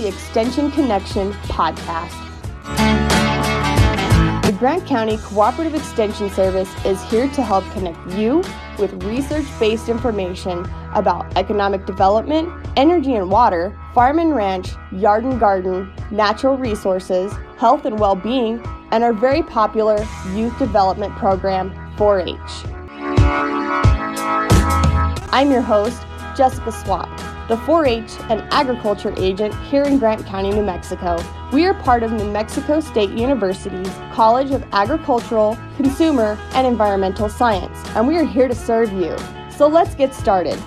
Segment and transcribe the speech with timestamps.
[0.00, 2.16] the Extension Connection podcast.
[4.42, 8.42] The Grant County Cooperative Extension Service is here to help connect you
[8.78, 15.38] with research based information about economic development, energy and water, farm and ranch, yard and
[15.38, 19.98] garden, natural resources, health and well being, and our very popular
[20.34, 22.38] youth development program, 4 H.
[25.32, 26.00] I'm your host,
[26.34, 27.19] Jessica Swapp,
[27.50, 31.20] the 4 H and agriculture agent here in Grant County, New Mexico.
[31.52, 37.76] We are part of New Mexico State University's College of Agricultural, Consumer, and Environmental Science,
[37.96, 39.16] and we are here to serve you.
[39.50, 40.62] So let's get started.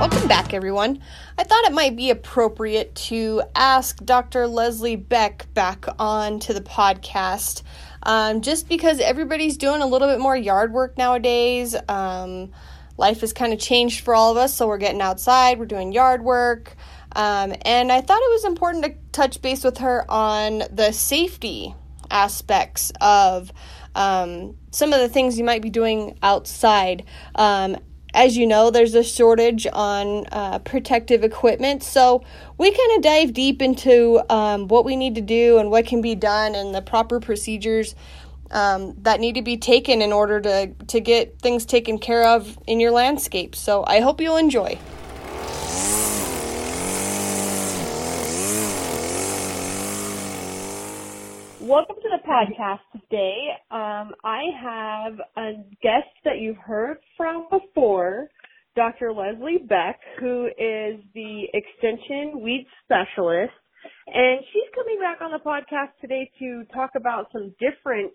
[0.00, 1.00] Welcome back, everyone.
[1.38, 4.48] I thought it might be appropriate to ask Dr.
[4.48, 7.62] Leslie Beck back on to the podcast
[8.02, 11.76] um, just because everybody's doing a little bit more yard work nowadays.
[11.88, 12.50] Um,
[12.98, 15.92] life has kind of changed for all of us, so we're getting outside, we're doing
[15.92, 16.76] yard work.
[17.16, 21.74] Um, and I thought it was important to touch base with her on the safety
[22.10, 23.52] aspects of
[23.94, 27.04] um, some of the things you might be doing outside.
[27.34, 27.78] Um,
[28.14, 31.82] as you know, there's a shortage on uh, protective equipment.
[31.82, 32.24] So
[32.56, 36.00] we kind of dive deep into um, what we need to do and what can
[36.00, 37.94] be done and the proper procedures
[38.50, 42.58] um, that need to be taken in order to, to get things taken care of
[42.66, 43.54] in your landscape.
[43.54, 44.78] So I hope you'll enjoy.
[51.68, 53.48] Welcome to the podcast today.
[53.70, 55.52] Um, I have a
[55.82, 58.28] guest that you've heard from before,
[58.74, 59.12] Dr.
[59.12, 63.52] Leslie Beck, who is the Extension Weed Specialist.
[64.06, 68.12] And she's coming back on the podcast today to talk about some different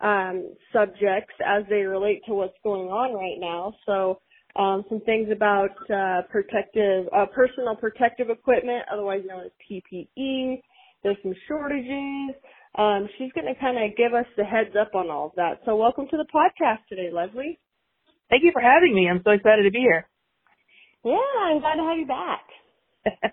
[0.00, 3.74] um, subjects as they relate to what's going on right now.
[3.86, 4.20] So,
[4.56, 10.60] um, some things about uh, protective, uh, personal protective equipment, otherwise known as PPE.
[11.02, 12.34] There's some shortages.
[12.76, 15.60] Um, she's going to kind of give us the heads up on all of that.
[15.64, 17.58] So welcome to the podcast today, Leslie.
[18.28, 19.08] Thank you for having me.
[19.08, 20.08] I'm so excited to be here.
[21.04, 22.44] Yeah, I'm glad to have you back.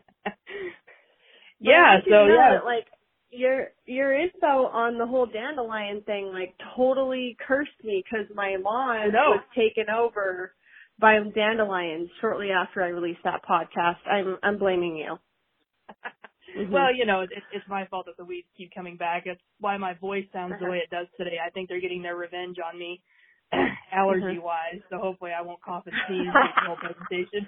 [1.59, 2.87] yeah, so yeah, that, like
[3.37, 9.11] your your info on the whole dandelion thing like totally cursed me because my lawn
[9.13, 10.53] was taken over
[10.99, 14.05] by dandelions shortly after I released that podcast.
[14.09, 15.17] I'm I'm blaming you.
[16.57, 16.71] Mm-hmm.
[16.73, 19.23] Well, you know, it, it's my fault that the weeds keep coming back.
[19.25, 21.37] It's why my voice sounds the way it does today.
[21.45, 23.01] I think they're getting their revenge on me,
[23.93, 24.79] allergy wise.
[24.89, 27.47] So hopefully I won't cough and sneeze the whole presentation.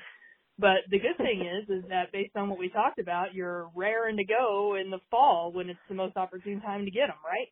[0.59, 4.18] But the good thing is, is that based on what we talked about, you're raring
[4.18, 7.50] to go in the fall when it's the most opportune time to get them, right?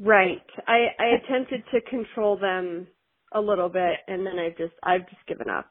[0.00, 0.42] Right.
[0.66, 2.88] I I attempted to control them
[3.32, 5.70] a little bit, and then I've just I've just given up.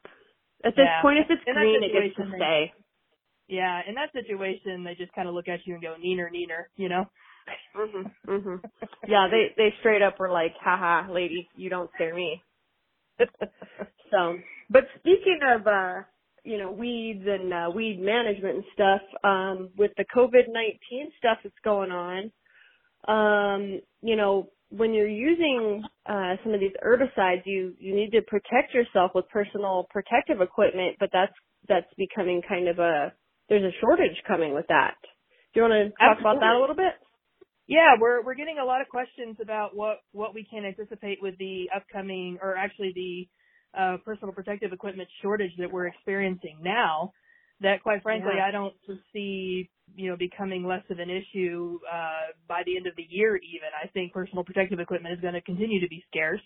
[0.64, 1.02] At this yeah.
[1.02, 2.72] point, if it's green, it gets to stay.
[3.48, 6.66] Yeah, in that situation, they just kind of look at you and go, "Neener, neener,"
[6.76, 7.06] you know.
[7.76, 8.12] Mhm.
[8.26, 8.64] Mhm.
[9.06, 12.44] Yeah, they they straight up were like, "Haha, lady, you don't scare me."
[14.10, 14.38] so,
[14.70, 16.02] but speaking of uh,
[16.44, 21.38] you know, weeds and uh, weed management and stuff, um, with the COVID nineteen stuff
[21.42, 22.32] that's going on,
[23.06, 28.22] um, you know, when you're using uh, some of these herbicides, you you need to
[28.22, 31.32] protect yourself with personal protective equipment, but that's
[31.68, 33.12] that's becoming kind of a
[33.48, 34.94] there's a shortage coming with that.
[35.52, 36.30] Do you want to talk Absolutely.
[36.30, 36.94] about that a little bit?
[37.66, 41.36] Yeah, we're we're getting a lot of questions about what what we can anticipate with
[41.38, 43.28] the upcoming, or actually the
[43.76, 47.12] uh, personal protective equipment shortage that we're experiencing now.
[47.60, 48.46] That quite frankly, yeah.
[48.46, 52.94] I don't foresee you know becoming less of an issue uh, by the end of
[52.96, 53.36] the year.
[53.36, 56.40] Even I think personal protective equipment is going to continue to be scarce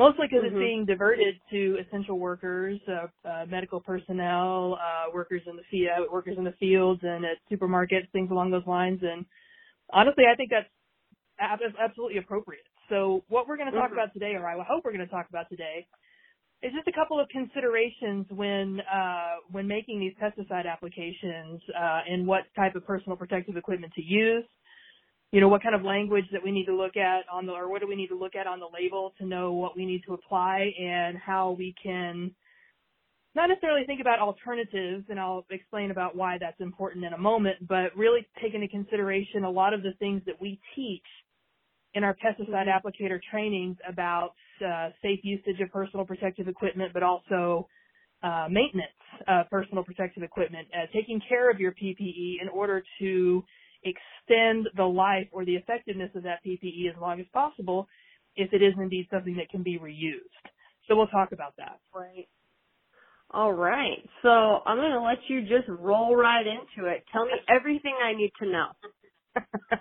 [0.00, 0.56] mostly because mm-hmm.
[0.56, 6.08] it's being diverted to essential workers, uh, uh, medical personnel, uh, workers in the field,
[6.10, 9.00] workers in the fields, and at supermarkets, things along those lines.
[9.02, 9.26] And
[9.92, 10.68] honestly, I think that's
[11.38, 12.64] absolutely appropriate.
[12.88, 13.98] So what we're going to talk mm-hmm.
[13.98, 15.86] about today, or I hope we're going to talk about today,
[16.62, 22.26] is just a couple of considerations when uh, when making these pesticide applications uh, and
[22.26, 24.44] what type of personal protective equipment to use
[25.32, 27.70] you know, what kind of language that we need to look at on the, or
[27.70, 30.02] what do we need to look at on the label to know what we need
[30.06, 32.32] to apply and how we can
[33.36, 37.68] not necessarily think about alternatives, and I'll explain about why that's important in a moment,
[37.68, 41.04] but really take into consideration a lot of the things that we teach
[41.94, 42.88] in our pesticide mm-hmm.
[42.88, 47.68] applicator trainings about uh, safe usage of personal protective equipment, but also
[48.22, 48.88] uh, maintenance
[49.28, 53.44] of personal protective equipment, uh, taking care of your PPE in order to
[53.82, 57.88] extend the life or the effectiveness of that PPE as long as possible
[58.36, 60.50] if it is indeed something that can be reused.
[60.86, 61.80] So we'll talk about that.
[61.94, 62.28] Right.
[63.32, 64.02] All right.
[64.22, 67.04] So I'm going to let you just roll right into it.
[67.12, 68.68] Tell me everything I need to know.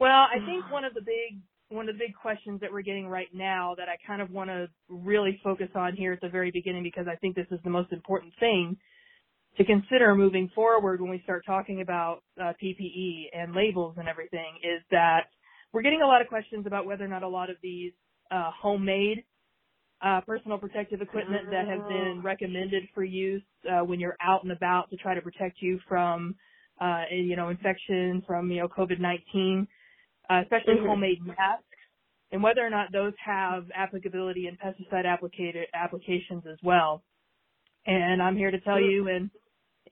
[0.00, 1.40] well, I think one of the big
[1.74, 4.50] one of the big questions that we're getting right now that I kind of want
[4.50, 7.70] to really focus on here at the very beginning because I think this is the
[7.70, 8.76] most important thing
[9.56, 14.58] to consider moving forward when we start talking about uh, PPE and labels and everything
[14.62, 15.26] is that
[15.72, 17.92] we're getting a lot of questions about whether or not a lot of these
[18.30, 19.24] uh, homemade
[20.04, 22.26] uh, personal protective equipment that have been mm-hmm.
[22.26, 26.34] recommended for use uh, when you're out and about to try to protect you from,
[26.80, 29.66] uh, you know, infection from, you know, COVID-19,
[30.30, 30.86] uh, especially mm-hmm.
[30.86, 31.64] homemade masks,
[32.32, 37.02] and whether or not those have applicability in pesticide applicated applications as well.
[37.86, 39.30] And I'm here to tell you, and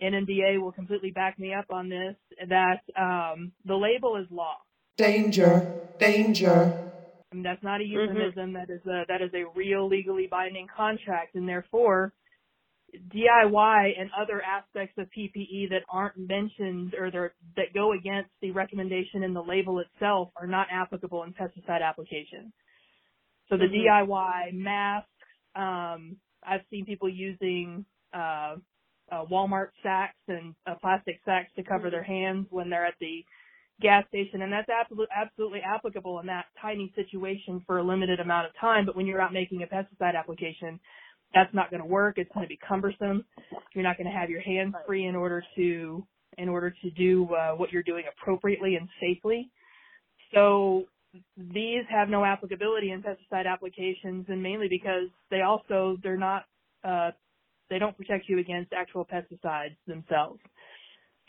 [0.02, 2.16] NMDA will completely back me up on this,
[2.48, 4.56] that um, the label is law.
[4.96, 6.90] Danger, danger.
[7.30, 7.92] I mean, that's not a mm-hmm.
[7.92, 8.52] euphemism.
[8.52, 8.54] Mm-hmm.
[8.54, 12.12] That is a that is a real legally binding contract, and therefore,
[12.94, 19.22] DIY and other aspects of PPE that aren't mentioned or that go against the recommendation
[19.22, 22.52] in the label itself are not applicable in pesticide application.
[23.48, 24.10] So the mm-hmm.
[24.10, 25.08] DIY masks,
[25.54, 28.56] um, I've seen people using uh,
[29.10, 33.24] uh, Walmart sacks and uh, plastic sacks to cover their hands when they're at the
[33.80, 38.46] gas station, and that's absolutely absolutely applicable in that tiny situation for a limited amount
[38.46, 38.86] of time.
[38.86, 40.78] But when you're out making a pesticide application,
[41.34, 42.18] that's not going to work.
[42.18, 43.24] It's going to be cumbersome.
[43.74, 46.06] You're not going to have your hands free in order to
[46.38, 49.50] in order to do uh, what you're doing appropriately and safely.
[50.32, 50.84] So
[51.36, 56.44] these have no applicability in pesticide applications, and mainly because they also they're not
[56.84, 57.10] uh,
[57.68, 60.40] they don't protect you against actual pesticides themselves.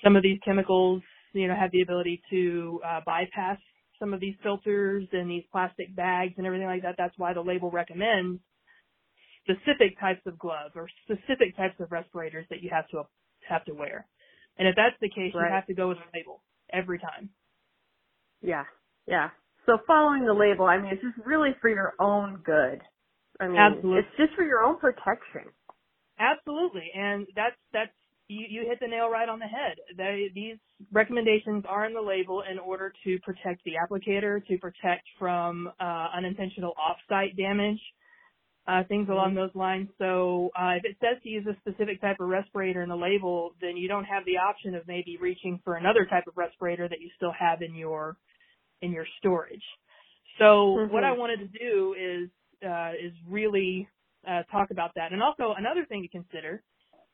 [0.03, 1.01] Some of these chemicals
[1.33, 3.57] you know, have the ability to uh, bypass
[3.99, 6.95] some of these filters and these plastic bags and everything like that.
[6.97, 8.39] That's why the label recommends
[9.43, 13.03] specific types of gloves or specific types of respirators that you have to
[13.47, 14.07] have to wear.
[14.57, 15.47] And if that's the case, right.
[15.47, 16.41] you have to go with the label
[16.71, 17.29] every time.
[18.41, 18.63] Yeah,
[19.07, 19.29] yeah.
[19.65, 22.81] So following the label, I mean, it's just really for your own good.
[23.39, 23.99] I mean, Absolutely.
[23.99, 25.51] it's just for your own protection.
[26.19, 27.91] Absolutely, and that's that's
[28.27, 29.77] you, you hit the nail right on the head.
[29.97, 30.57] They, these
[30.91, 36.07] recommendations are in the label in order to protect the applicator, to protect from uh,
[36.15, 37.79] unintentional off-site damage,
[38.67, 39.37] uh, things along mm-hmm.
[39.37, 39.89] those lines.
[39.97, 43.51] So uh, if it says to use a specific type of respirator in the label,
[43.61, 47.01] then you don't have the option of maybe reaching for another type of respirator that
[47.01, 48.17] you still have in your
[48.81, 49.63] in your storage.
[50.39, 50.93] So mm-hmm.
[50.93, 52.29] what I wanted to do is
[52.65, 53.87] uh, is really
[54.27, 56.63] uh, talk about that, and also another thing to consider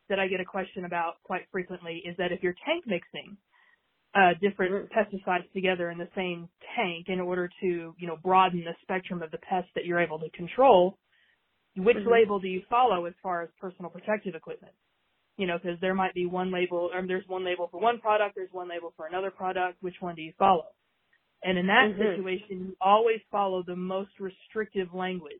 [0.09, 3.37] that I get a question about quite frequently is that if you're tank mixing
[4.15, 4.93] uh, different mm-hmm.
[4.93, 9.31] pesticides together in the same tank in order to, you know, broaden the spectrum of
[9.31, 10.97] the pests that you're able to control,
[11.75, 12.11] which mm-hmm.
[12.11, 14.73] label do you follow as far as personal protective equipment?
[15.37, 18.35] You know, because there might be one label, or there's one label for one product,
[18.35, 19.77] there's one label for another product.
[19.81, 20.65] Which one do you follow?
[21.43, 22.01] And in that mm-hmm.
[22.01, 25.35] situation, you always follow the most restrictive language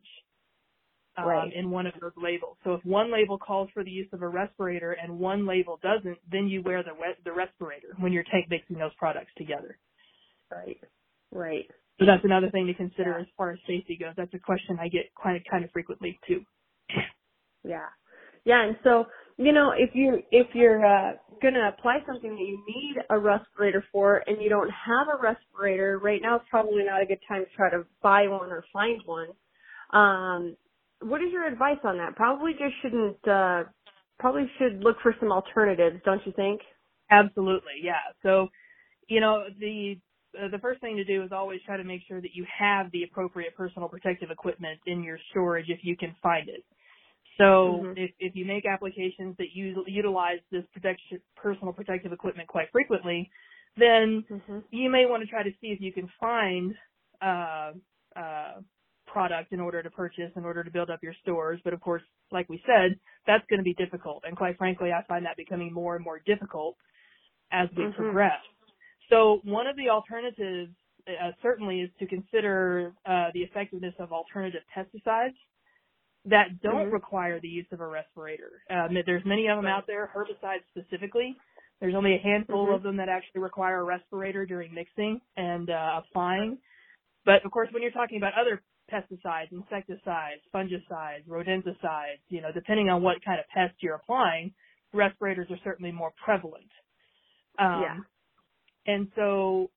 [1.16, 1.52] um, right.
[1.54, 2.56] in one of those labels.
[2.64, 6.18] So if one label calls for the use of a respirator and one label doesn't,
[6.30, 6.92] then you wear the
[7.24, 9.76] the respirator when you're tank mixing those products together.
[10.50, 10.78] Right.
[11.32, 11.70] Right.
[12.00, 13.20] So that's another thing to consider yeah.
[13.20, 14.14] as far as safety goes.
[14.16, 16.40] That's a question I get kind of kind of frequently too.
[17.62, 17.86] Yeah.
[18.44, 19.04] Yeah, and so
[19.36, 23.18] you know if you if you're uh, going to apply something that you need a
[23.18, 27.20] respirator for and you don't have a respirator right now, it's probably not a good
[27.28, 29.28] time to try to buy one or find one.
[29.92, 30.56] Um,
[31.02, 32.16] what is your advice on that?
[32.16, 33.64] Probably just shouldn't, uh,
[34.18, 36.60] probably should look for some alternatives, don't you think?
[37.10, 38.12] Absolutely, yeah.
[38.22, 38.48] So,
[39.08, 39.98] you know, the
[40.38, 42.90] uh, the first thing to do is always try to make sure that you have
[42.92, 46.64] the appropriate personal protective equipment in your storage if you can find it.
[47.38, 47.92] So mm-hmm.
[47.96, 53.30] if, if you make applications that you utilize this protection, personal protective equipment quite frequently,
[53.76, 54.58] then mm-hmm.
[54.70, 56.74] you may want to try to see if you can find
[57.22, 57.72] uh,
[58.14, 58.60] uh,
[59.06, 61.60] product in order to purchase, in order to build up your stores.
[61.64, 64.24] But of course, like we said, that's going to be difficult.
[64.26, 66.76] And quite frankly, I find that becoming more and more difficult
[67.52, 67.96] as we mm-hmm.
[67.96, 68.40] progress.
[69.10, 70.72] So one of the alternatives
[71.08, 75.34] uh, certainly is to consider uh, the effectiveness of alternative pesticides
[76.26, 76.92] that don't mm-hmm.
[76.92, 78.62] require the use of a respirator.
[78.70, 81.36] Um, there's many of them out there, herbicides specifically.
[81.80, 82.74] There's only a handful mm-hmm.
[82.74, 86.58] of them that actually require a respirator during mixing and uh, applying.
[87.24, 88.62] But of course, when you're talking about other
[88.92, 94.52] pesticides, insecticides, fungicides, rodenticides, you know, depending on what kind of pest you're applying,
[94.92, 96.70] respirators are certainly more prevalent.
[97.58, 97.96] Um, yeah.
[98.86, 99.70] And so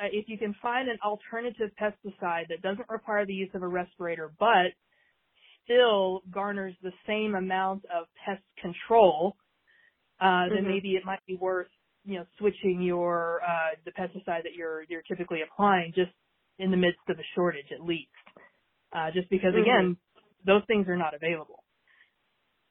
[0.00, 3.68] uh, if you can find an alternative pesticide that doesn't require the use of a
[3.68, 4.72] respirator, but
[5.64, 9.36] still garners the same amount of pest control,
[10.20, 10.68] uh, then Mhm.
[10.68, 11.68] maybe it might be worth
[12.04, 16.12] you know switching your uh, the pesticide that you're you're typically applying just
[16.58, 18.10] in the midst of a shortage at least,
[18.94, 19.96] uh, just because again
[20.46, 21.64] those things are not available.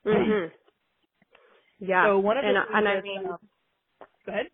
[0.05, 0.51] Mhm.
[1.79, 2.07] Yeah.
[2.07, 3.49] So one of the and, things and I mean, um,
[4.25, 4.47] go ahead.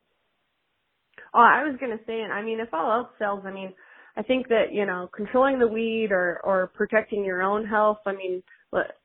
[1.38, 3.74] Oh, I was gonna say, and I mean, if all else fails, I mean,
[4.18, 8.00] I think that you know, controlling the weed or or protecting your own health.
[8.06, 8.44] I mean,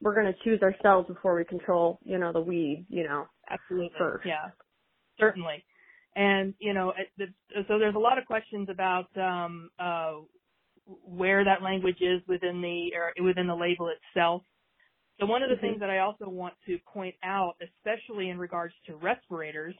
[0.00, 2.86] we're gonna choose ourselves before we control, you know, the weed.
[2.88, 3.26] You know.
[3.50, 3.90] Absolutely.
[3.98, 4.26] first.
[4.26, 4.50] Yeah,
[5.18, 5.64] certainly.
[6.16, 7.26] And you know, the,
[7.68, 10.14] so there's a lot of questions about um, uh,
[10.86, 14.42] where that language is within the within the label itself.
[15.20, 15.60] So one of the Mhm.
[15.60, 19.74] things that I also want to point out, especially in regards to respirators,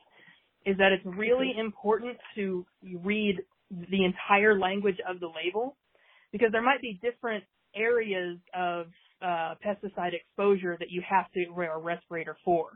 [0.64, 2.64] is that it's really important to
[3.02, 3.37] read
[3.71, 5.76] the entire language of the label
[6.33, 8.87] because there might be different areas of
[9.23, 12.71] uh, pesticide exposure that you have to wear a respirator for.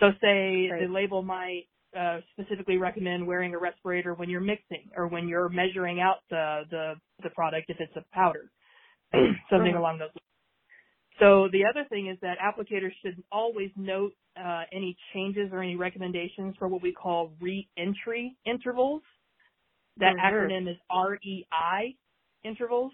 [0.00, 0.80] So say Right.
[0.86, 1.64] the label might
[1.96, 6.62] uh, specifically recommend wearing a respirator when you're mixing or when you're measuring out the
[6.70, 8.50] the, the product if it's a powder,
[9.50, 9.78] something Mhm.
[9.78, 10.33] along those lines.
[11.20, 15.76] So the other thing is that applicators should always note uh, any changes or any
[15.76, 19.02] recommendations for what we call re-entry intervals.
[19.98, 20.20] That Mhm.
[20.22, 21.96] acronym is REI
[22.44, 22.92] intervals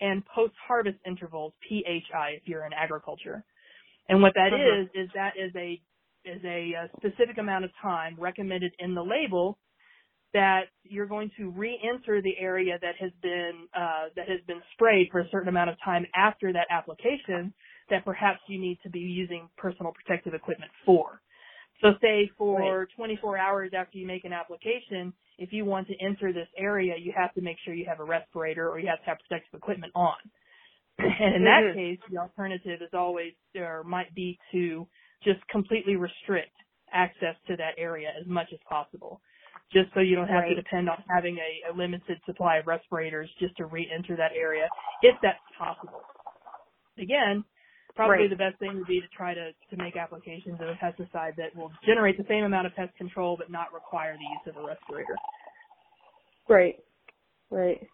[0.00, 3.44] and post-harvest intervals, PHI if you're in agriculture.
[4.08, 4.78] And what that Mhm.
[4.84, 5.80] is is that is a
[6.24, 9.58] is a, uh specific amount of time recommended in the label
[10.34, 15.08] that you're going to re-enter the area that has been uh, that has been sprayed
[15.12, 17.52] for a certain amount of time after that application
[17.90, 21.20] that perhaps you need to be using personal protective equipment for.
[21.82, 26.32] So say for 24 hours after you make an application, if you want to enter
[26.32, 29.06] this area, you have to make sure you have a respirator or you have to
[29.06, 30.16] have protective equipment on.
[30.98, 31.74] And in that Mhm.
[31.74, 34.88] case, the alternative is always or might be to
[35.24, 36.56] just completely restrict
[36.92, 39.20] access to that area as much as possible.
[39.72, 43.28] Just so you don't have to depend on having a, a limited supply of respirators
[43.38, 44.66] just to re-enter that area,
[45.02, 46.00] if that's possible.
[46.98, 47.44] Again,
[47.94, 48.30] probably Right.
[48.30, 51.54] the best thing would be to try to, to make applications of a pesticide that
[51.54, 54.66] will generate the same amount of pest control but not require the use of a
[54.66, 55.16] respirator.
[56.48, 56.76] Right.
[57.50, 57.86] Right.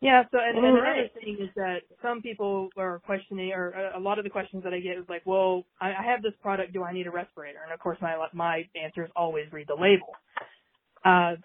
[0.00, 1.12] Yeah, so and, and All another right.
[1.22, 4.72] thing is that some people are questioning, or a- a lot of the questions that
[4.72, 7.58] I get is like, well, I, I have this product, do I need a respirator?
[7.64, 10.08] And of course, my my answer is always read the label.
[11.04, 11.36] Uh,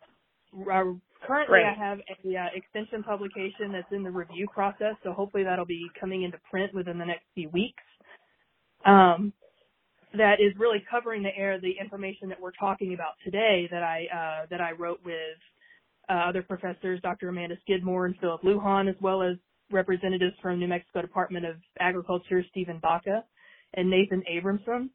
[1.26, 1.66] currently, Right.
[1.66, 5.88] I have a uh, extension publication that's in the review process, so hopefully that'll be
[6.00, 7.84] coming into print within the next few weeks.
[8.86, 9.34] Um,
[10.18, 14.06] that is really covering the air the information that we're talking about today that I
[14.14, 15.38] uh, that I wrote with
[16.10, 17.30] uh, other professors, Dr.
[17.30, 19.38] Amanda Skidmore and Philip Lujan, as well as
[19.72, 23.24] representatives from New Mexico Department of Agriculture, Stephen Baca,
[23.74, 24.90] and Nathan Abramson.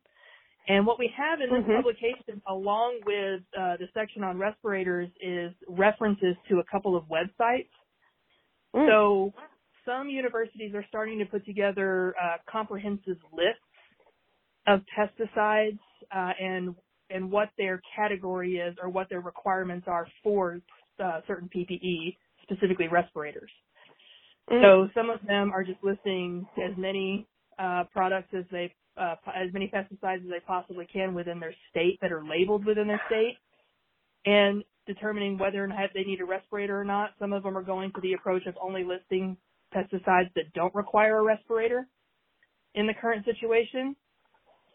[0.68, 1.76] And what we have in this Mhm.
[1.76, 7.70] publication, along with uh, the section on respirators, is references to a couple of websites.
[8.74, 8.86] Mm.
[8.86, 9.34] So
[9.84, 13.62] some universities are starting to put together uh, comprehensive lists
[14.66, 15.78] of pesticides
[16.12, 16.74] uh, and
[17.10, 20.60] and what their category is or what their requirements are for
[21.00, 23.50] uh, certain PPE, specifically respirators.
[24.48, 24.62] Mm.
[24.62, 27.26] So some of them are just listing as many
[27.58, 31.98] uh, products as they uh, as many pesticides as they possibly can within their state
[32.02, 33.36] that are labeled within their state,
[34.26, 37.10] and determining whether or not they need a respirator or not.
[37.18, 39.36] Some of them are going to the approach of only listing
[39.74, 41.86] pesticides that don't require a respirator
[42.74, 43.96] in the current situation.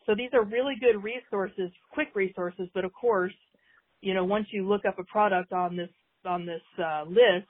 [0.05, 3.33] So these are really good resources, quick resources, but of course,
[4.01, 5.89] you know, once you look up a product on this
[6.25, 7.47] on this uh, list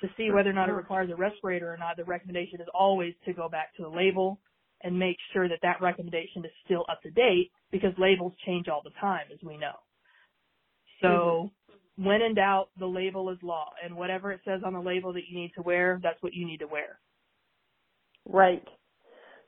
[0.00, 3.14] to see whether or not it requires a respirator or not, the recommendation is always
[3.26, 4.38] to go back to the label
[4.82, 8.82] and make sure that that recommendation is still up to date because labels change all
[8.82, 9.74] the time, as we know.
[11.00, 11.50] So
[11.96, 15.22] when in doubt, the label is law, and whatever it says on the label that
[15.28, 16.98] you need to wear, that's what you need to wear.
[18.26, 18.66] Right.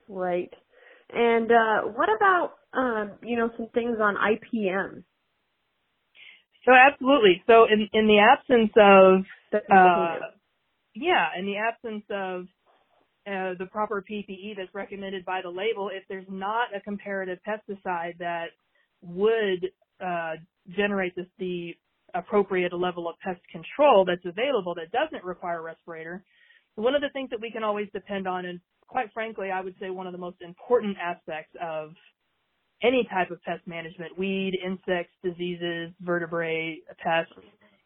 [0.09, 0.53] Right.
[1.11, 5.05] And uh what about um, you know, some things on IPM?
[6.65, 7.43] So absolutely.
[7.47, 9.25] So in in the absence of
[9.55, 10.17] uh,
[10.95, 12.47] yeah, in the absence of
[13.27, 18.19] uh, the proper PPE that's recommended by the label, if there's not a comparative pesticide
[18.19, 18.49] that
[19.01, 19.71] would
[20.05, 20.35] uh,
[20.77, 21.75] generate this, the
[22.15, 26.25] appropriate level of pest control that's available that doesn't require a respirator,
[26.77, 29.75] one of the things that we can always depend on, and quite frankly, I would
[29.81, 31.91] say one of the most important aspects of
[32.83, 37.33] any type of pest management, weed, insects, diseases, vertebrate, pests,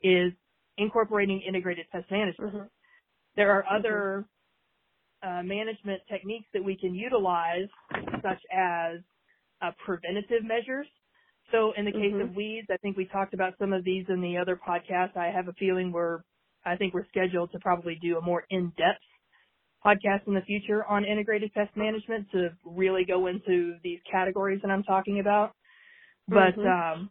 [0.02, 0.33] is
[0.78, 2.54] incorporating integrated pest management.
[2.54, 2.71] Mhm.
[3.37, 4.25] There are other
[5.23, 7.69] uh, management techniques that we can utilize,
[8.23, 9.01] such as
[9.63, 10.87] uh, preventative measures.
[11.53, 12.23] So in the case Mhm.
[12.23, 15.17] of weeds, I think we talked about some of these in the other podcast.
[15.17, 16.23] I have a feeling we're,
[16.65, 19.01] I think we're scheduled to probably do a more in-depth
[19.85, 24.71] podcast in the future on integrated pest management to really go into these categories that
[24.71, 25.55] I'm talking about.
[26.29, 26.67] But Mhm.
[26.67, 27.11] um,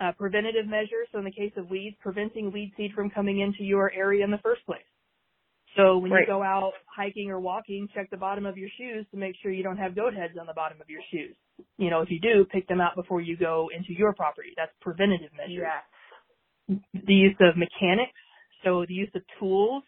[0.00, 3.64] uh, preventative measures, so in the case of weeds, preventing weed seed from coming into
[3.64, 4.82] your area in the first place.
[5.76, 6.20] So when Right.
[6.22, 9.50] you go out hiking or walking, check the bottom of your shoes to make sure
[9.50, 11.36] you don't have goat heads on the bottom of your shoes.
[11.78, 14.52] You know, if you do, pick them out before you go into your property.
[14.56, 15.84] That's preventative measures Yes.
[16.68, 18.12] the use of mechanics,
[18.64, 19.82] so the use of tools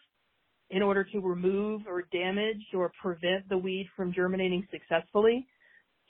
[0.71, 5.47] in order to remove or damage or prevent the weed from germinating successfully.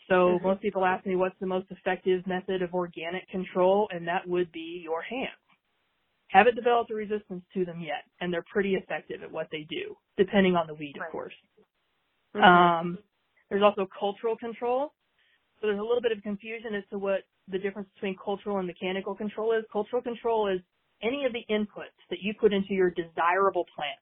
[0.09, 0.42] So Mhm.
[0.42, 4.50] most people ask me what's the most effective method of organic control, and that would
[4.52, 5.30] be your hands.
[6.28, 9.97] Haven't developed a resistance to them yet, and they're pretty effective at what they do,
[10.16, 11.06] depending on the weed, Right.
[11.06, 11.35] of course.
[12.35, 12.42] Mhm.
[12.42, 12.99] Um,
[13.49, 14.92] there's also cultural control.
[15.61, 18.66] So there's a little bit of confusion as to what the difference between cultural and
[18.66, 19.64] mechanical control is.
[19.73, 20.61] Cultural control is
[21.02, 23.99] any of the inputs that you put into your desirable plant.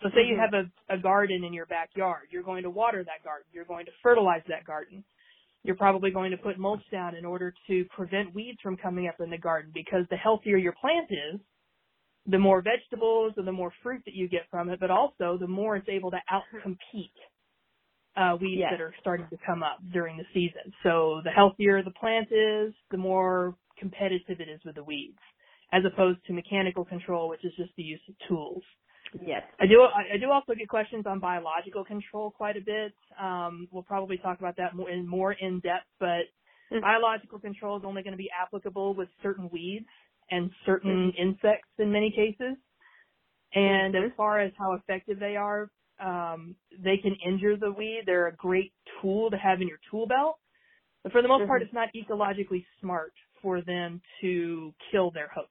[0.00, 0.40] So say you Mhm.
[0.40, 2.28] have a, a garden in your backyard.
[2.30, 3.46] You're going to water that garden.
[3.52, 5.04] You're going to fertilize that garden.
[5.66, 9.16] You're probably going to put mulch down in order to prevent weeds from coming up
[9.20, 11.40] in the garden because the healthier your plant is,
[12.26, 15.46] the more vegetables and the more fruit that you get from it, but also the
[15.48, 17.10] more it's able to outcompete
[18.16, 18.72] uh, weeds Yes.
[18.72, 20.72] that are starting to come up during the season.
[20.82, 25.18] So the healthier the plant is, the more competitive it is with the weeds,
[25.72, 28.62] as opposed to mechanical control, which is just the use of tools.
[29.14, 29.44] Yes.
[29.60, 29.82] I do.
[29.82, 32.94] I I do also get questions on biological control quite a bit.
[33.20, 35.86] Um, we'll probably talk about that more in more in depth.
[36.00, 36.26] But
[36.72, 36.82] Mhm.
[36.82, 39.86] biological control is only going to be applicable with certain weeds
[40.30, 42.56] and certain insects in many cases.
[43.54, 44.14] And as Mhm.
[44.16, 45.70] far as how effective they are,
[46.00, 48.02] um, they can injure the weed.
[48.06, 48.72] They're a great
[49.02, 50.38] tool to have in your tool belt.
[51.02, 51.62] But for the most part, Mhm.
[51.62, 55.50] it's not ecologically smart for them to kill their host.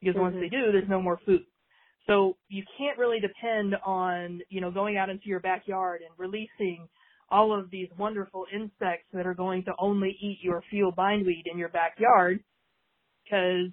[0.00, 1.46] Because once they do, there's no more food.
[2.08, 6.88] So you can't really depend on, you know, going out into your backyard and releasing
[7.30, 11.58] all of these wonderful insects that are going to only eat your field bindweed in
[11.58, 12.40] your backyard
[13.24, 13.70] because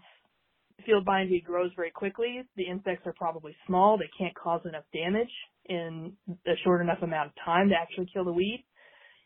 [0.85, 2.43] field bindweed grows very quickly.
[2.57, 3.97] The insects are probably small.
[3.97, 5.31] They can't cause enough damage
[5.67, 6.13] in
[6.45, 8.65] a short enough amount of time to actually kill the weed.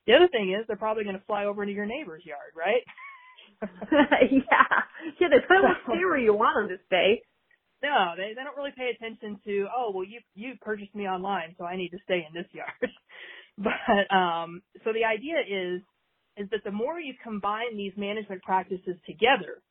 [0.05, 2.83] The other thing is they're probably going to fly over into your neighbor's yard, right?
[4.31, 4.83] yeah.
[5.19, 7.21] Yeah, they probably won't stay where you want them to stay.
[7.83, 11.55] No, they they don't really pay attention to oh well you you purchased me online
[11.57, 12.71] so I need to stay in this yard.
[13.57, 15.81] but um so the idea is
[16.37, 19.61] is that the more you combine these management practices together,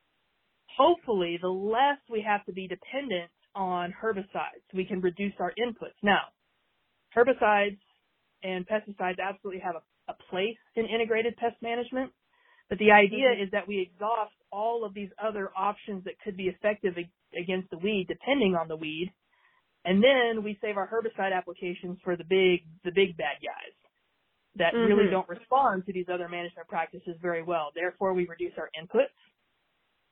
[0.76, 4.64] hopefully the less we have to be dependent on herbicides.
[4.74, 5.96] We can reduce our inputs.
[6.02, 6.20] Now,
[7.16, 7.78] herbicides
[8.42, 12.12] and pesticides absolutely have a, a place in integrated pest management.
[12.68, 13.42] But the idea Mhm.
[13.44, 16.96] is that we exhaust all of these other options that could be effective
[17.34, 19.12] against the weed, depending on the weed,
[19.84, 23.72] and then we save our herbicide applications for the big, the big bad guys
[24.56, 25.10] that really Mhm.
[25.10, 27.70] don't respond to these other management practices very well.
[27.74, 29.14] Therefore, we reduce our inputs.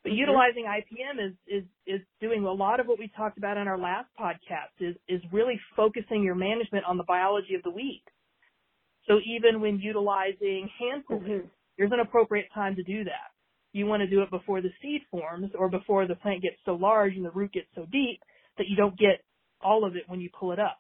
[0.02, 0.18] But Mhm.
[0.18, 3.78] utilizing IPM is, is, is doing a lot of what we talked about on our
[3.78, 8.04] last podcast is, is really focusing your management on the biology of the weed.
[9.06, 11.50] So even when utilizing hand pulling, Mhm.
[11.78, 13.32] There's an appropriate time to do that.
[13.72, 16.72] You want to do it before the seed forms or before the plant gets so
[16.74, 18.20] large and the root gets so deep
[18.58, 19.24] that you don't get
[19.60, 20.78] all of it when you pull it up.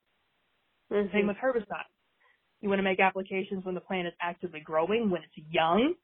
[1.12, 1.28] Same Mhm.
[1.28, 1.92] with herbicides.
[2.60, 5.94] You want to make applications when the plant is actively growing, when it's young,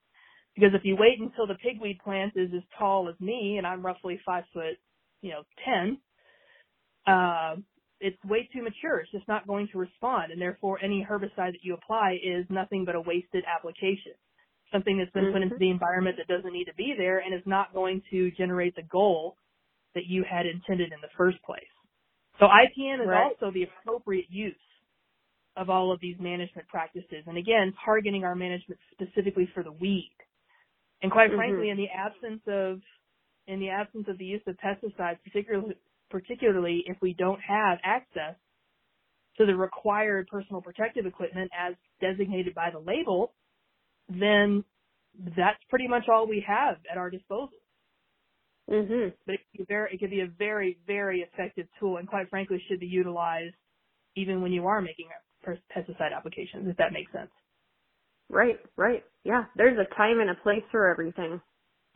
[0.55, 3.85] because if you wait until the pigweed plant is as tall as me and I'm
[3.85, 4.79] roughly five foot,
[5.23, 5.99] you know, ten,
[7.07, 7.57] uh,
[8.01, 9.01] it's way too mature.
[9.01, 12.85] It's just not going to respond, and therefore any herbicide that you apply is nothing
[12.85, 14.15] but a wasted application.
[14.73, 15.59] Something that's been put into Mhm.
[15.59, 18.83] the environment that doesn't need to be there and is not going to generate the
[18.83, 19.37] goal
[19.95, 21.69] that you had intended in the first place.
[22.39, 23.23] So IPM is Right.
[23.23, 24.57] also the appropriate use
[25.57, 27.27] of all of these management practices.
[27.27, 30.17] And again, targeting our management specifically for the weed.
[31.03, 31.37] And quite Mhm.
[31.37, 32.83] frankly, in the absence of
[33.49, 35.77] in the absence of the use of pesticides, particularly
[36.09, 38.37] particularly if we don't have access
[39.37, 43.35] to the required personal protective equipment as designated by the label,
[44.09, 44.65] then
[45.37, 47.51] that's pretty much all we have at our disposal.
[48.71, 49.15] Mhm.
[49.27, 52.31] But it could be very, it could be a very, very effective tool, and quite
[52.31, 53.57] frankly, should be utilized
[54.17, 55.09] even when you are making
[55.77, 57.31] pesticide applications, if that makes sense.
[58.31, 59.05] Right, right.
[59.25, 61.41] Yeah, there's a time and a place for everything.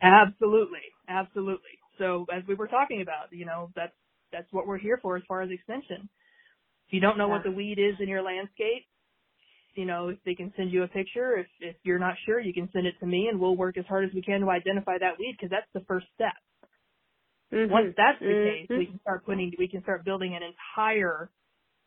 [0.01, 1.79] Absolutely, absolutely.
[1.97, 3.93] So as we were talking about, you know, that's
[4.31, 6.09] that's what we're here for as far as extension.
[6.87, 7.35] If you don't know Yeah.
[7.35, 8.86] what the weed is in your landscape,
[9.77, 12.53] you know, if they can send you a picture, if, if you're not sure, you
[12.53, 14.97] can send it to me and we'll work as hard as we can to identify
[14.99, 16.33] that weed because that's the first step.
[17.53, 17.69] Mhm.
[17.69, 18.43] Once that's the Mhm.
[18.43, 21.31] case, we can start putting, we can start building an entire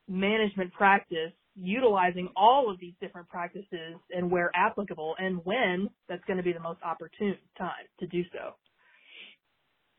[0.09, 6.37] management practice utilizing all of these different practices and where applicable and when that's going
[6.39, 8.55] to be the most opportune time to do so.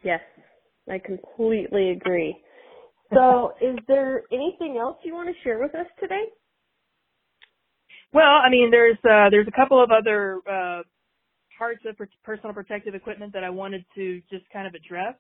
[0.04, 0.22] Yes,
[0.90, 2.36] I completely agree.
[3.14, 6.26] So, is there anything else you want to share with us today?
[8.14, 10.84] Well, I mean, there's uh, there's a couple of other uh,
[11.58, 15.16] parts of personal protective equipment that I wanted to just kind of address.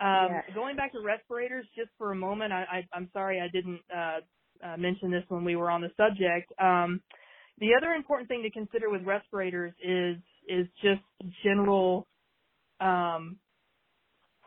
[0.00, 0.44] Um, Yes.
[0.54, 4.20] Going back to respirators, just for a moment, I, I, I'm sorry I didn't uh,
[4.66, 6.52] uh, mention this when we were on the subject.
[6.60, 7.00] Um,
[7.58, 10.16] the other important thing to consider with respirators is
[10.48, 11.02] is just
[11.44, 12.06] general
[12.80, 13.36] um,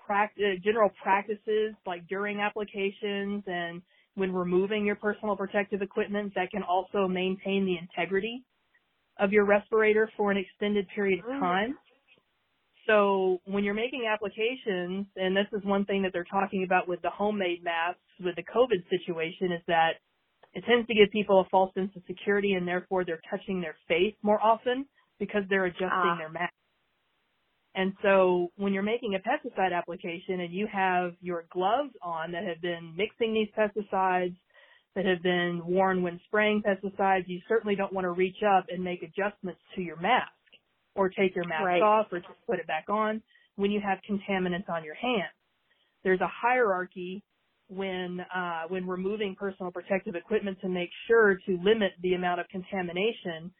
[0.05, 3.81] practice, general practices like during applications and
[4.19, 8.43] when removing your personal protective equipment that can also maintain the integrity
[9.19, 11.39] of your respirator for an extended period of Mm.
[11.39, 11.77] time.
[12.87, 17.01] So when you're making applications, and this is one thing that they're talking about with
[17.01, 19.99] the homemade masks with the COVID situation is that
[20.53, 23.75] it tends to give people a false sense of security and therefore they're touching their
[23.87, 24.87] face more often
[25.19, 26.17] because they're adjusting Ah.
[26.17, 26.53] their mask.
[27.75, 32.43] And so when you're making a pesticide application and you have your gloves on that
[32.45, 34.35] have been mixing these pesticides,
[34.95, 38.83] that have been worn when spraying pesticides, you certainly don't want to reach up and
[38.83, 40.31] make adjustments to your mask
[40.95, 41.81] or take your mask Right.
[41.81, 43.21] off or just put it back on
[43.55, 45.33] when you have contaminants on your hands.
[46.03, 47.23] There's a hierarchy
[47.69, 52.47] when uh, when removing personal protective equipment to make sure to limit the amount of
[52.49, 53.53] contamination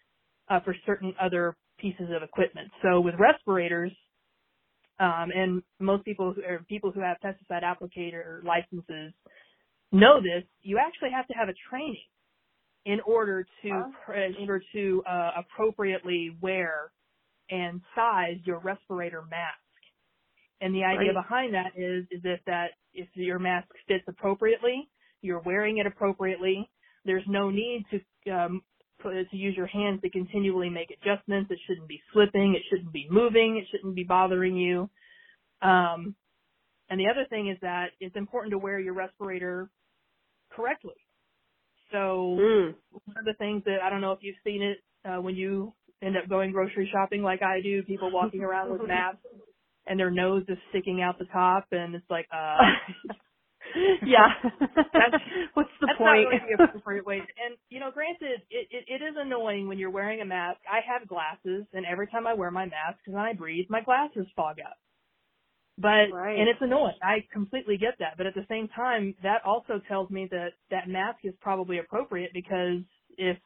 [0.50, 2.70] uh, for certain other pieces of equipment.
[2.84, 3.92] So with respirators,
[5.00, 9.14] um, and most people who, or people who have pesticide applicator licenses
[9.92, 11.98] know this, you actually have to have a training
[12.86, 13.70] in order to
[14.16, 16.92] in order to uh, appropriately wear
[17.50, 19.60] and size your respirator mask.
[20.62, 21.24] And the idea Right.
[21.24, 24.90] behind that is is if that if your mask fits appropriately,
[25.22, 26.70] you're wearing it appropriately.
[27.06, 28.62] There's no need to um,
[29.02, 31.52] put, to use your hands to continually make adjustments.
[31.52, 32.56] It shouldn't be slipping.
[32.56, 33.58] It shouldn't be moving.
[33.58, 34.90] It shouldn't be bothering you.
[35.62, 36.16] Um,
[36.90, 39.70] and the other thing is that it's important to wear your respirator
[40.52, 40.96] correctly.
[41.92, 42.76] So Mm.
[43.06, 45.74] one of the things that I don't know if you've seen it uh, when you
[46.02, 49.26] end up going grocery shopping like I do, people walking around with masks
[49.90, 52.58] and their nose is sticking out the top, and it's like, uh,
[54.06, 54.30] yeah.
[54.94, 55.22] That's-
[55.54, 56.24] What's the that's point?
[56.24, 57.18] not really the appropriate way.
[57.18, 60.60] And you know, granted, it, it it is annoying when you're wearing a mask.
[60.72, 64.28] I have glasses, and every time I wear my mask and I breathe, my glasses
[64.36, 64.78] fog up.
[65.78, 66.38] But Right.
[66.38, 66.96] and it's annoying.
[67.02, 68.16] I completely get that.
[68.18, 72.32] But at the same time, that also tells me that that mask is probably appropriate
[72.34, 72.82] because
[73.18, 73.38] if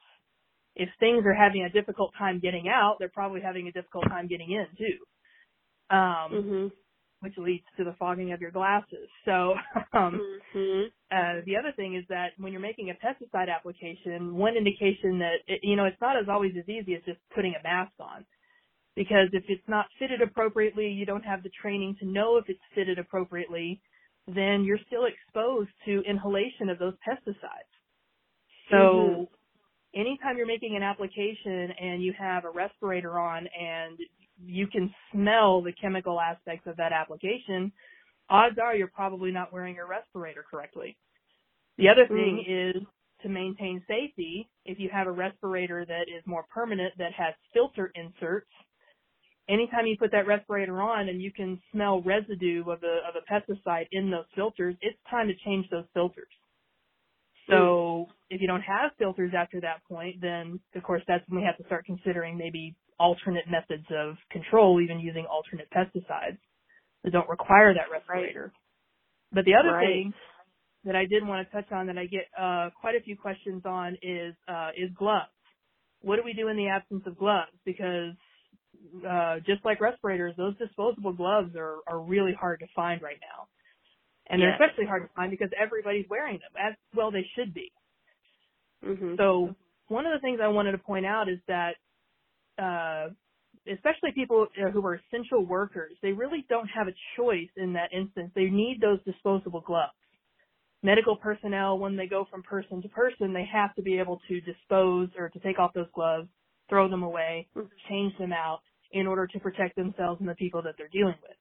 [0.75, 4.27] if things are having a difficult time getting out, they're probably having a difficult time
[4.27, 5.95] getting in too.
[5.95, 6.71] Um, mhm.
[7.23, 9.09] Which leads to the fogging of your glasses.
[9.25, 9.55] So,
[9.93, 10.21] um,
[10.55, 10.91] Mhm.
[11.11, 15.37] uh, the other thing is that when you're making a pesticide application, one indication that,
[15.47, 18.25] it, you know, it's not as always as easy as just putting a mask on.
[18.95, 22.59] Because if it's not fitted appropriately, you don't have the training to know if it's
[22.75, 23.81] fitted appropriately,
[24.27, 27.71] then you're still exposed to inhalation of those pesticides.
[28.71, 29.27] So, Mhm.
[29.95, 33.97] anytime you're making an application and you have a respirator on and
[34.45, 37.71] you can smell the chemical aspects of that application,
[38.29, 40.97] odds are you're probably not wearing your respirator correctly.
[41.77, 42.77] The other thing mm.
[42.77, 42.83] is
[43.23, 47.91] to maintain safety, if you have a respirator that is more permanent that has filter
[47.95, 48.49] inserts,
[49.49, 53.31] anytime you put that respirator on and you can smell residue of a of a
[53.31, 56.27] pesticide in those filters, it's time to change those filters.
[57.49, 58.13] So mm.
[58.29, 61.57] if you don't have filters after that point, then of course that's when we have
[61.57, 66.37] to start considering maybe alternate methods of control, even using alternate pesticides
[67.03, 68.51] that don't require that respirator.
[69.31, 69.87] But the other Right.
[69.87, 70.13] thing
[70.85, 73.63] that I did want to touch on that I get uh, quite a few questions
[73.65, 75.31] on is uh, is gloves.
[76.01, 77.51] What do we do in the absence of gloves?
[77.65, 78.13] Because
[79.07, 83.47] uh, just like respirators, those disposable gloves are, are really hard to find right now.
[84.29, 87.71] And they're especially hard to find because everybody's wearing them, as well they should be.
[88.83, 89.17] Mhm.
[89.17, 89.55] So
[89.87, 91.75] one of the things I wanted to point out is that,
[92.61, 93.09] uh,
[93.71, 98.31] especially people who are essential workers, they really don't have a choice in that instance.
[98.35, 99.93] They need those disposable gloves.
[100.83, 104.41] Medical personnel, when they go from person to person, they have to be able to
[104.41, 106.27] dispose or to take off those gloves,
[106.69, 107.47] throw them away,
[107.89, 108.59] change them out
[108.91, 111.37] in order to protect themselves and the people that they're dealing with.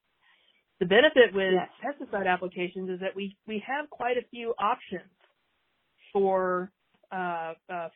[0.81, 1.68] The benefit with Yes.
[1.85, 5.11] pesticide applications is that we, we have quite a few options
[6.12, 6.70] for
[7.11, 7.88] uh, uh,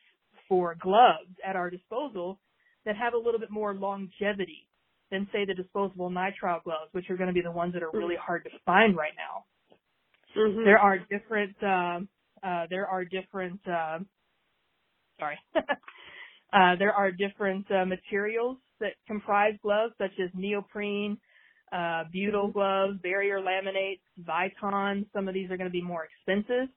[0.48, 2.38] for gloves at our disposal
[2.86, 4.68] that have a little bit more longevity
[5.10, 7.90] than say the disposable nitrile gloves, which are going to be the ones that are
[7.92, 9.44] really hard to find right now.
[10.34, 10.64] Mhm.
[10.64, 12.00] There are different uh,
[12.42, 13.98] uh, there are different uh,
[15.18, 15.38] sorry
[16.52, 21.18] uh, there are different uh, materials that comprise gloves such as neoprene,
[21.72, 25.06] uh, butyl gloves, barrier laminates, Viton.
[25.12, 26.68] Some of these are going to be more expensive.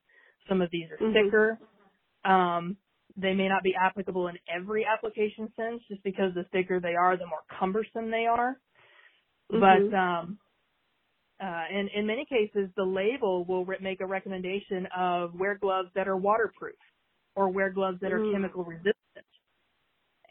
[0.47, 1.13] Some of these are Mhm.
[1.13, 1.59] thicker.
[2.23, 2.77] Um,
[3.17, 7.17] they may not be applicable in every application sense just because the thicker they are,
[7.17, 8.59] the more cumbersome they are.
[9.51, 9.95] But Mhm.
[9.95, 10.39] um,
[11.43, 15.89] uh, in, in many cases, the label will re- make a recommendation of wear gloves
[15.95, 16.77] that are waterproof
[17.35, 18.31] or wear gloves that are Mm.
[18.31, 18.95] chemical resistant.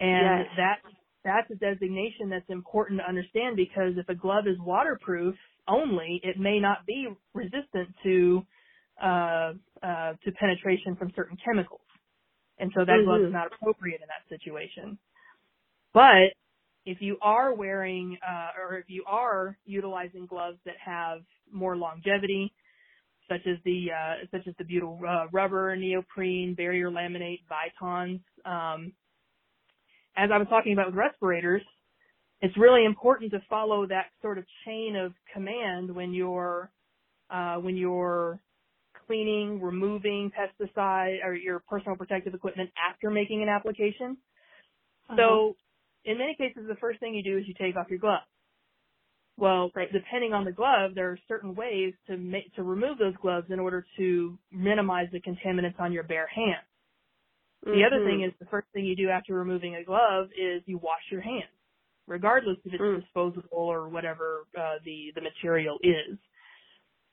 [0.00, 0.50] And Yes.
[0.56, 0.78] that
[1.24, 5.36] that's a designation that's important to understand because if a glove is waterproof
[5.68, 8.42] only, it may not be resistant to
[9.02, 11.82] uh, uh, to penetration from certain chemicals,
[12.60, 14.98] and so that glove is not appropriate in that situation.
[15.94, 16.34] But
[16.84, 21.20] if you are wearing uh, or if you are utilizing gloves that have
[21.52, 22.52] more longevity,
[23.28, 28.20] such as the uh, such as the butyl uh, rubber, neoprene, barrier laminate, Vitons.
[28.44, 28.92] Um,
[30.16, 31.62] as I was talking about with respirators,
[32.40, 36.70] it's really important to follow that sort of chain of command when you're
[37.30, 38.40] uh, when you're
[39.08, 44.18] cleaning, removing pesticide or your personal protective equipment after making an application.
[45.16, 45.56] So
[46.04, 48.22] in many cases, the first thing you do is you take off your glove.
[49.38, 49.90] Well, Right.
[49.92, 53.60] depending on the glove, there are certain ways to make, to remove those gloves in
[53.60, 56.66] order to minimize the contaminants on your bare hand.
[57.72, 58.04] The other Mhm.
[58.04, 61.22] thing is the first thing you do after removing a glove is you wash your
[61.22, 61.52] hands,
[62.06, 63.04] regardless if it's Mm.
[63.04, 66.18] disposable or whatever uh, the the material is.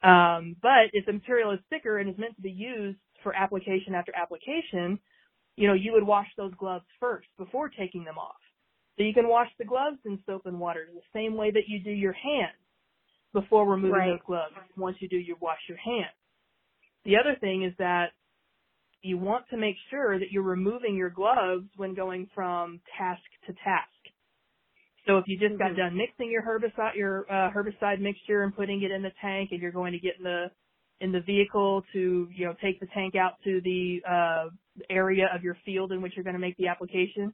[0.06, 3.96] Um, but if the material is thicker and is meant to be used for application
[3.96, 5.00] after application,
[5.56, 8.36] you know, you would wash those gloves first before taking them off.
[8.98, 11.80] So you can wash the gloves in soap and water the same way that you
[11.80, 12.58] do your hands
[13.34, 14.10] before removing Right.
[14.12, 16.16] those gloves once you do your wash your hands.
[17.06, 18.12] The other thing is that
[19.02, 23.54] you want to make sure that you're removing your gloves when going from task to
[23.64, 23.90] task.
[25.08, 25.78] So if you just got Mhm.
[25.78, 29.62] done mixing your herbicide your uh, herbicide mixture and putting it in the tank, and
[29.62, 30.52] you're going to get in the
[31.02, 34.50] in the vehicle to you know take the tank out to the uh,
[34.90, 37.34] area of your field in which you're going to make the application,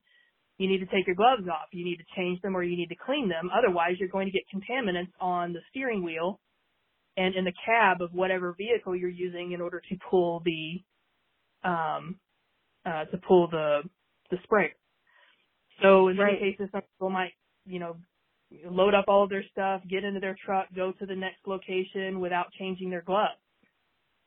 [0.57, 1.69] you need to take your gloves off.
[1.73, 3.49] You need to change them or you need to clean them.
[3.53, 6.39] Otherwise, you're going to get contaminants on the steering wheel
[7.17, 10.83] and in the cab of whatever vehicle you're using in order to pull the
[11.69, 12.19] um,
[12.85, 13.81] uh, to pull the
[14.31, 14.71] the sprayer.
[15.81, 16.39] So in many Right.
[16.39, 17.33] cases, some people might
[17.65, 17.97] you know
[18.65, 22.19] load up all of their stuff, get into their truck, go to the next location
[22.19, 23.39] without changing their gloves,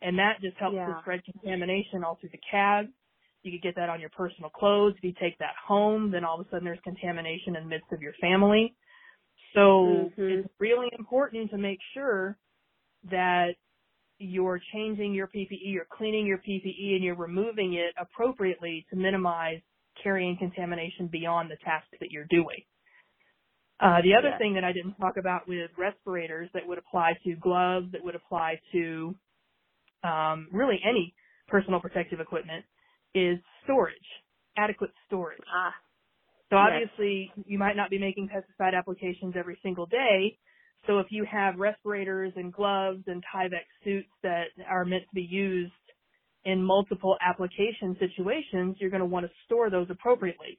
[0.02, 0.86] and that just helps Yeah.
[0.86, 2.86] to spread contamination all through the cab.
[3.42, 4.94] You could get that on your personal clothes.
[4.96, 7.92] If you take that home, then all of a sudden there's contamination in the midst
[7.92, 8.74] of your family.
[9.54, 10.44] So Mhm.
[10.44, 12.38] it's really important to make sure
[13.10, 13.54] that
[14.18, 19.60] you're changing your PPE, you're cleaning your PPE, and you're removing it appropriately to minimize
[20.02, 22.62] carrying contamination beyond the task that you're doing.
[23.80, 24.38] Uh, the other Yes.
[24.38, 28.14] thing that I didn't talk about with respirators that would apply to gloves, that would
[28.14, 29.14] apply to
[30.04, 31.14] um, really any
[31.48, 32.64] personal protective equipment,
[33.14, 33.96] is storage,
[34.56, 35.44] adequate storage.
[35.54, 35.74] Ah.
[36.50, 36.84] So Yes.
[36.84, 40.38] obviously you might not be making pesticide applications every single day.
[40.86, 45.26] So if you have respirators and gloves and Tyvek suits that are meant to be
[45.30, 45.72] used
[46.44, 50.58] in multiple application situations, you're going to want to store those appropriately.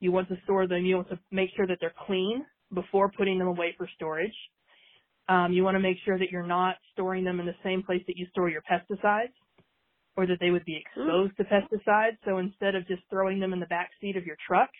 [0.00, 3.38] You want to store them, you want to make sure that they're clean before putting
[3.38, 4.34] them away for storage.
[5.28, 8.02] Um, you want to make sure that you're not storing them in the same place
[8.06, 9.32] that you store your pesticides
[10.16, 12.16] or that they would be exposed to pesticides.
[12.24, 14.70] So instead of just throwing them in the back seat of your truck,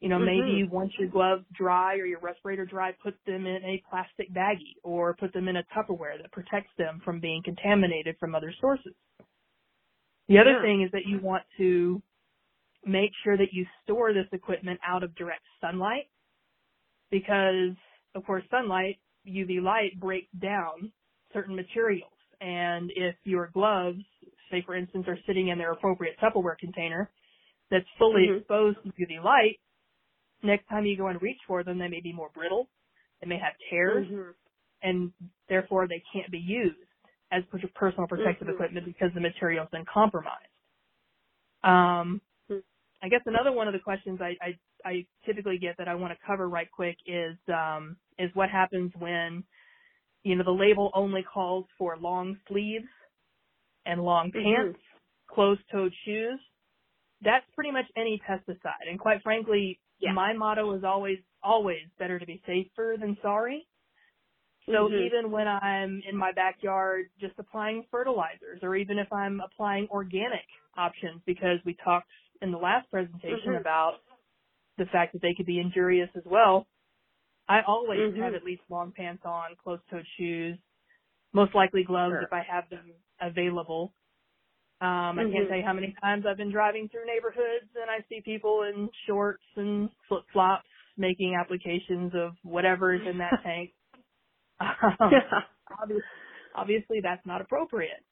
[0.00, 0.70] you know, maybe Mhm.
[0.70, 5.14] once your gloves dry or your respirator dry, put them in a plastic baggie or
[5.14, 8.94] put them in a Tupperware that protects them from being contaminated from other sources.
[10.28, 10.62] The other Yeah.
[10.62, 12.00] thing is that you want to
[12.84, 16.10] make sure that you store this equipment out of direct sunlight
[17.10, 17.76] because,
[18.14, 20.92] of course, sunlight, UV light breaks down
[21.34, 22.12] certain materials.
[22.40, 24.02] And if your gloves,
[24.50, 27.10] say for instance, are sitting in their appropriate Tupperware container
[27.70, 28.38] that's fully Mhm.
[28.38, 29.60] exposed to UV light,
[30.42, 32.68] next time you go and reach for them, they may be more brittle,
[33.20, 34.34] they may have tears, Mhm.
[34.82, 35.12] and
[35.48, 36.78] therefore they can't be used
[37.32, 38.54] as personal protective Mhm.
[38.54, 40.48] equipment because the material's been compromised.
[41.64, 42.22] Um.
[43.02, 44.58] I guess another one of the questions I, I,
[44.88, 48.92] I typically get that I want to cover right quick is um, is what happens
[48.98, 49.44] when
[50.24, 52.86] you know the label only calls for long sleeves
[53.86, 54.42] and long Mhm.
[54.42, 54.78] pants
[55.30, 56.40] closed-toed shoes,
[57.22, 58.88] that's pretty much any pesticide.
[58.90, 60.12] And quite frankly, Yeah.
[60.12, 63.68] my motto is always, always better to be safer than sorry.
[64.70, 64.98] So Mhm.
[64.98, 70.46] even when I'm in my backyard just applying fertilizers or even if I'm applying organic
[70.76, 72.10] options because we talked
[72.42, 73.60] in the last presentation Mhm.
[73.60, 73.98] about
[74.78, 76.66] the fact that they could be injurious as well,
[77.48, 78.16] I always Mhm.
[78.16, 80.58] have at least long pants on, closed-toed shoes,
[81.34, 82.22] most likely gloves Sure.
[82.22, 83.94] if I have them available.
[84.80, 85.48] Um, I can't Mhm.
[85.48, 88.90] tell you how many times I've been driving through neighborhoods and I see people in
[89.06, 93.72] shorts and flip flops making applications of whatever is in that tank.
[95.00, 95.26] Um,
[95.82, 96.04] obviously,
[96.54, 98.04] obviously that's not appropriate.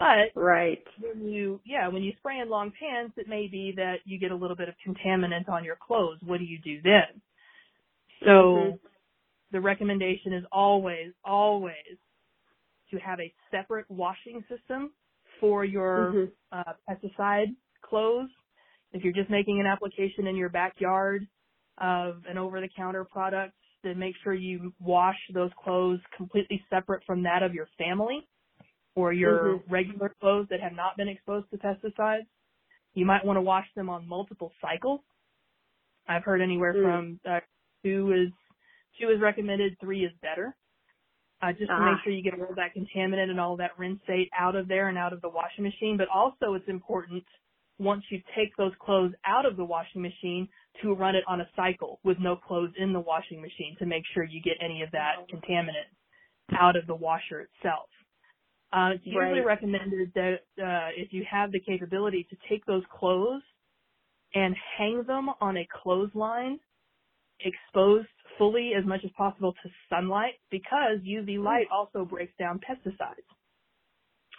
[0.00, 0.82] But right.
[1.00, 4.32] when you, yeah, when you spray in long pants, it may be that you get
[4.32, 6.18] a little bit of contaminant on your clothes.
[6.24, 7.22] What do you do then?
[8.24, 8.80] So Mhm.
[9.52, 11.98] the recommendation is always, always
[12.90, 14.92] to have a separate washing system
[15.38, 16.32] for your Mhm.
[16.52, 18.30] uh, pesticide clothes.
[18.92, 21.28] If you're just making an application in your backyard
[21.78, 27.42] of an over-the-counter product, then make sure you wash those clothes completely separate from that
[27.42, 28.26] of your family
[29.00, 29.70] or your Mhm.
[29.70, 32.26] regular clothes that have not been exposed to pesticides.
[32.94, 35.00] You might want to wash them on multiple cycles.
[36.06, 36.82] I've heard anywhere Mm.
[36.82, 37.40] from uh,
[37.82, 38.32] two is
[38.98, 40.54] two is recommended, three is better.
[41.42, 41.92] Uh, just to Ah.
[41.94, 44.98] make sure you get all that contaminant and all that rinsate out of there and
[44.98, 45.96] out of the washing machine.
[45.96, 47.24] But also it's important
[47.78, 50.46] once you take those clothes out of the washing machine
[50.82, 54.04] to run it on a cycle with no clothes in the washing machine to make
[54.08, 55.88] sure you get any of that contaminant
[56.52, 57.88] out of the washer itself.
[58.72, 59.46] Uh, it's usually Right.
[59.46, 63.42] recommended that uh, if you have the capability to take those clothes
[64.34, 66.60] and hang them on a clothesline
[67.40, 68.06] exposed
[68.38, 73.26] fully as much as possible to sunlight because UV light also breaks down pesticides.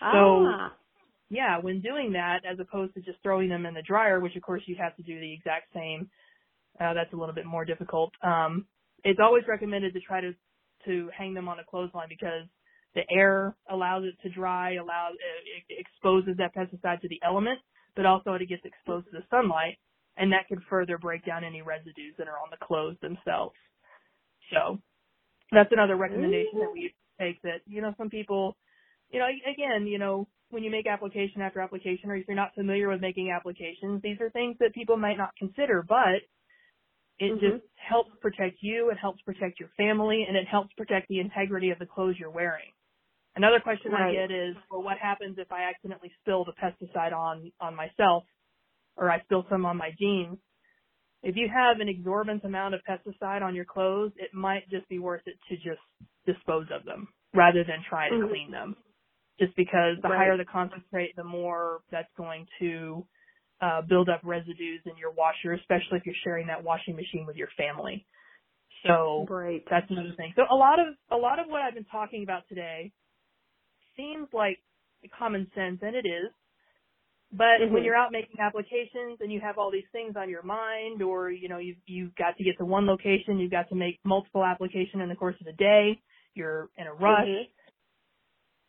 [0.02, 0.12] Ah.
[0.14, 0.74] So- ah.
[1.34, 4.42] Yeah, when doing that, as opposed to just throwing them in the dryer, which of
[4.42, 6.10] course you have to do the exact same,
[6.78, 8.12] uh, that's a little bit more difficult.
[8.22, 8.68] Um,
[9.06, 10.36] it's always recommended to try to
[10.86, 12.48] to hang them on a clothesline because
[12.96, 17.60] the air allows it to dry, allows it, it exposes that pesticide to the element,
[17.96, 19.78] but also it gets exposed to the sunlight,
[20.18, 23.56] and that could further break down any residues that are on the clothes themselves.
[24.54, 24.80] So
[25.52, 27.42] that's another recommendation that we take.
[27.44, 28.58] That you know some people,
[29.12, 32.56] you know, again, you know, when you make application after application, or if you're not
[32.56, 36.22] familiar with making applications, these are things that people might not consider, but
[37.20, 37.40] it Mhm.
[37.42, 41.70] just helps protect you, it helps protect your family, and it helps protect the integrity
[41.72, 42.72] of the clothes you're wearing.
[43.36, 47.52] Another question I get is, well, what happens if I accidentally spill the pesticide on,
[47.62, 48.24] on myself,
[48.98, 50.38] or I spill some on my jeans?
[51.24, 55.00] If you have an exorbitant amount of pesticide on your clothes, it might just be
[55.00, 55.82] worth it to just
[56.26, 58.30] dispose of them rather than try to Mhm.
[58.30, 58.76] clean them.
[59.40, 60.18] Just because the Right.
[60.18, 63.08] higher the concentrate, the more that's going to
[63.62, 67.38] uh, build up residues in your washer, especially if you're sharing that washing machine with
[67.38, 68.06] your family.
[68.84, 69.64] So Right.
[69.70, 70.34] that's another thing.
[70.36, 72.92] So a lot of a lot of what I've been talking about today
[73.98, 74.60] seems like
[75.18, 76.32] common sense, and it is.
[77.34, 77.86] But when Mhm.
[77.86, 81.50] you're out making applications and you have all these things on your mind, or you
[81.50, 85.04] know you've you've got to get to one location, you've got to make multiple applications
[85.04, 86.02] in the course of the day,
[86.36, 87.30] you're in a rush.
[87.30, 87.50] Mhm.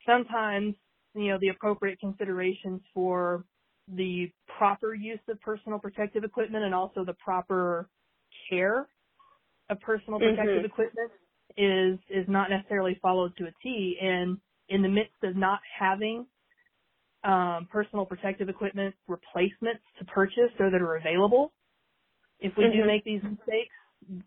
[0.07, 0.77] Sometimes
[1.15, 3.47] you know the appropriate considerations for
[3.89, 4.27] the
[4.59, 7.91] proper use of personal protective equipment and also the proper
[8.51, 8.89] care
[9.71, 10.65] of personal protective Mhm.
[10.65, 11.13] equipment
[11.57, 14.39] is is not necessarily followed to a T and
[14.73, 16.27] in the midst of not having
[17.25, 21.53] um, personal protective equipment replacements to purchase or that are available,
[22.41, 22.87] if we do Mhm.
[22.87, 23.75] make these mistakes,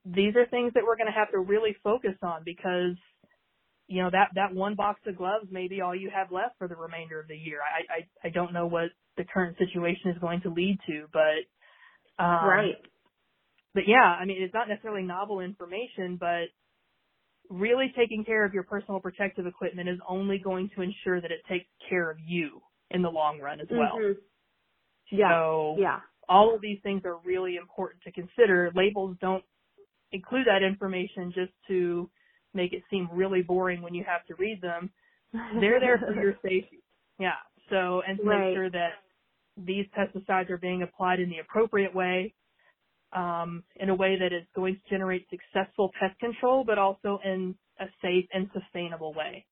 [0.05, 2.95] these are things that we're going to have to really focus on because
[3.87, 6.67] you know that that one box of gloves may be all you have left for
[6.67, 7.59] the remainder of the year.
[7.61, 7.93] I
[8.25, 11.63] I, I don't know what the current situation is going to lead to, but
[12.23, 12.75] um, right.
[13.73, 16.49] but yeah, I mean, it's not necessarily novel information, but
[17.49, 21.41] really taking care of your personal protective equipment is only going to ensure that it
[21.49, 23.97] takes care of you in the long run as well.
[23.97, 24.17] Mhm.
[25.11, 25.29] Yeah.
[25.29, 26.01] So Yeah.
[26.29, 28.71] all of these things are really important to consider.
[28.75, 29.43] Labels don't
[30.11, 32.09] include that information just to
[32.53, 34.91] make it seem really boring when you have to read them.
[35.33, 36.83] They're there for your safety.
[37.19, 37.35] Yeah.
[37.69, 38.47] So, and to Right.
[38.47, 39.03] make sure that
[39.57, 42.33] these pesticides are being applied in the appropriate way,
[43.15, 47.55] um, in a way that is going to generate successful pest control, but also in
[47.79, 49.45] a safe and sustainable way.